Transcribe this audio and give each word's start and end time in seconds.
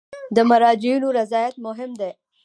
د 0.35 0.37
مراجعینو 0.49 1.07
رضایت 1.19 1.55
مهم 1.65 1.91
دی 1.99 2.11